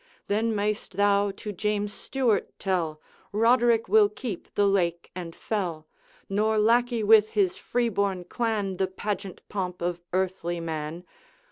Then 0.25 0.55
mayst 0.55 0.93
thou 0.97 1.29
to 1.29 1.51
James 1.51 1.93
Stuart 1.93 2.57
tell, 2.57 2.99
Roderick 3.31 3.87
will 3.87 4.09
keep 4.09 4.51
the 4.55 4.65
lake 4.65 5.11
and 5.13 5.35
fell, 5.35 5.85
Nor 6.27 6.57
lackey 6.57 7.03
with 7.03 7.29
his 7.37 7.55
freeborn 7.55 8.23
clan 8.23 8.77
The 8.77 8.87
pageant 8.87 9.41
pomp 9.47 9.79
of 9.79 10.01
earthly 10.11 10.59
man. 10.59 11.03